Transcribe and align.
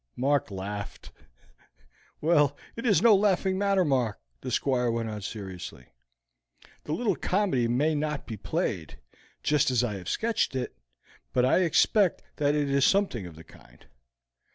Mark 0.15 0.49
laughed. 0.49 1.11
"Well, 2.21 2.57
it 2.75 2.87
is 2.87 3.03
no 3.03 3.15
laughing 3.15 3.59
matter, 3.59 3.85
Mark," 3.85 4.19
the 4.41 4.49
Squire 4.49 4.89
went 4.89 5.11
on 5.11 5.21
seriously. 5.21 5.89
"The 6.85 6.91
little 6.93 7.15
comedy 7.15 7.67
may 7.67 7.93
not 7.93 8.25
be 8.25 8.35
played 8.35 8.97
just 9.43 9.69
as 9.69 9.83
I 9.83 9.97
have 9.97 10.09
sketched 10.09 10.55
it, 10.55 10.75
but 11.33 11.45
I 11.45 11.59
expect 11.59 12.23
that 12.37 12.55
it 12.55 12.67
is 12.67 12.83
something 12.83 13.27
of 13.27 13.35
the 13.35 13.43
kind. 13.43 13.85